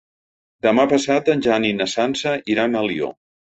[0.65, 3.15] Demà passat en Jan i na Sança iran a Alió.